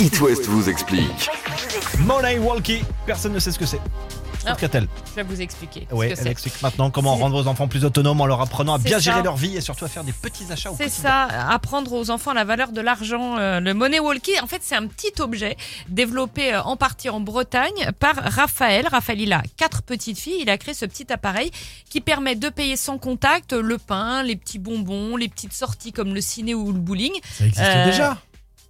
[0.00, 1.28] It West vous explique.
[2.00, 3.80] Money Walkie, personne ne sait ce que c'est.
[4.58, 4.88] Qu'elle.
[5.10, 5.86] Je vais vous expliquer.
[5.90, 8.72] ce Oui, que elle explique maintenant comment rendre vos enfants plus autonomes en leur apprenant
[8.72, 9.00] à bien ça.
[9.00, 12.32] gérer leur vie et surtout à faire des petits achats C'est ça, apprendre aux enfants
[12.32, 13.36] la valeur de l'argent.
[13.36, 15.58] Euh, le Money Walkie, en fait, c'est un petit objet
[15.90, 18.88] développé euh, en partie en Bretagne par Raphaël.
[18.90, 20.38] Raphaël, il a quatre petites filles.
[20.40, 21.50] Il a créé ce petit appareil
[21.90, 26.14] qui permet de payer sans contact le pain, les petits bonbons, les petites sorties comme
[26.14, 27.12] le ciné ou le bowling.
[27.38, 28.16] Ça existe Euh, déjà.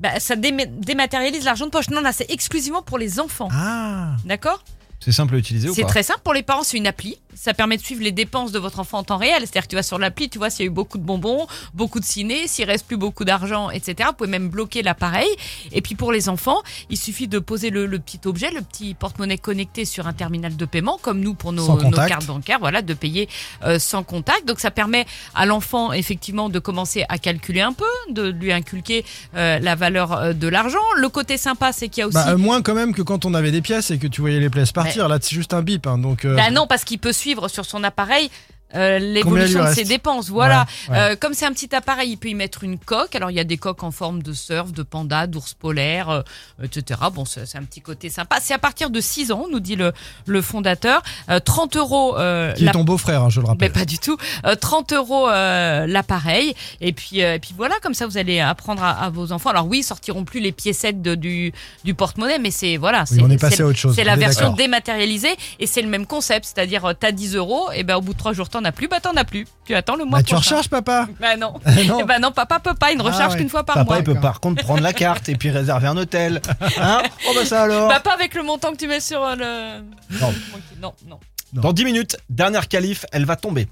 [0.00, 1.90] Bah, ça déma- dématérialise l'argent de poche.
[1.90, 3.48] Non, là, c'est exclusivement pour les enfants.
[3.52, 4.14] Ah.
[4.24, 4.62] D'accord?
[5.00, 5.88] C'est simple à utiliser ou C'est pas?
[5.88, 7.18] très simple pour les parents, c'est une appli.
[7.40, 9.40] Ça permet de suivre les dépenses de votre enfant en temps réel.
[9.40, 11.46] C'est-à-dire que tu vas sur l'appli, tu vois s'il y a eu beaucoup de bonbons,
[11.72, 14.08] beaucoup de ciné, s'il reste plus beaucoup d'argent, etc.
[14.08, 15.28] Vous pouvez même bloquer l'appareil.
[15.72, 18.94] Et puis pour les enfants, il suffit de poser le, le petit objet, le petit
[18.94, 21.76] porte-monnaie connecté sur un terminal de paiement, comme nous pour nos,
[22.08, 23.28] cartes bancaires, voilà, de payer
[23.64, 24.46] euh, sans contact.
[24.46, 29.04] Donc ça permet à l'enfant effectivement de commencer à calculer un peu, de lui inculquer
[29.36, 30.78] euh, la valeur euh, de l'argent.
[30.96, 33.24] Le côté sympa, c'est qu'il y a aussi Bah, euh, moins quand même que quand
[33.26, 35.08] on avait des pièces et que tu voyais les pièces partir.
[35.08, 35.86] Là, c'est juste un bip.
[35.86, 38.30] hein, donc, Bah non, parce qu'il peut suivre sur son appareil
[38.74, 40.28] euh, l'évolution de ses dépenses.
[40.28, 40.66] Voilà.
[40.88, 41.00] Ouais, ouais.
[41.12, 43.14] Euh, comme c'est un petit appareil, il peut y mettre une coque.
[43.14, 46.22] Alors il y a des coques en forme de surf, de panda, d'ours polaire, euh,
[46.62, 47.00] etc.
[47.12, 48.38] Bon, c'est un petit côté sympa.
[48.40, 49.92] C'est à partir de 6 ans, nous dit le,
[50.26, 51.02] le fondateur.
[51.30, 52.16] Euh, 30 euros.
[52.18, 53.72] Euh, qui est ton beau-frère, hein, je le mais rappelle.
[53.72, 54.16] pas du tout.
[54.44, 56.54] Euh, 30 euros euh, l'appareil.
[56.80, 59.50] Et puis, euh, et puis voilà, comme ça, vous allez apprendre à, à vos enfants.
[59.50, 61.52] Alors oui, ils sortiront plus les piécettes de- du,
[61.84, 63.04] du porte-monnaie, mais c'est voilà.
[63.10, 63.94] Oui, on est passé à autre chose.
[63.96, 67.82] c'est la version dématérialisée et c'est le même concept, c'est-à-dire euh, t'as 10 euros et
[67.84, 69.46] ben au bout de trois jours t'en as plus, bah t'en as plus.
[69.64, 70.56] Tu attends le mois Bah, tu prochain.
[70.56, 71.54] recharges, papa Bah non.
[71.86, 71.98] Non.
[72.00, 73.38] Eh ben non, papa peut pas, il ne Ah recharge ouais.
[73.38, 73.98] qu'une fois par Papa, mois.
[73.98, 76.40] il peut par contre prendre la carte et puis réserver un hôtel.
[76.80, 79.36] Hein Oh bah ça alors Bah pas avec le montant que tu mets sur euh,
[79.36, 80.18] le.
[80.20, 80.34] Non.
[80.80, 81.20] Non, non.
[81.52, 83.68] Dans 10 minutes, dernière qualif, elle va tomber.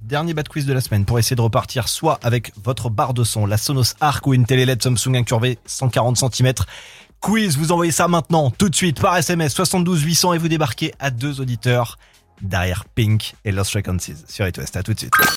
[0.00, 3.24] Dernier bad quiz de la semaine pour essayer de repartir soit avec votre barre de
[3.24, 6.52] son, la Sonos Arc ou une télé LED Samsung incurvée 140 cm.
[7.20, 10.94] Quiz, vous envoyez ça maintenant, tout de suite, par SMS 72 800 et vous débarquez
[11.00, 11.98] à deux auditeurs
[12.40, 14.58] derrière Pink et Lost Frequencies sur It.
[14.76, 15.18] À tout de suite.